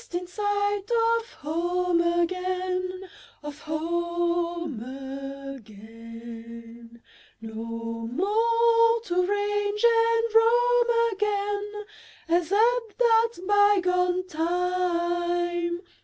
In 0.11 0.25
sight 0.25 0.89
of 1.17 1.27
home 1.41 2.01
again, 2.01 3.07
Of 3.43 3.59
home 3.59 4.81
again; 5.53 7.03
No 7.39 8.07
more 8.11 8.99
to 9.03 9.23
range 9.29 9.85
and 9.85 10.25
roam 10.33 11.11
again 11.11 11.73
As 12.27 12.51
at 12.51 12.97
that 12.97 13.45
bygone 13.47 14.25
time? 14.27 15.81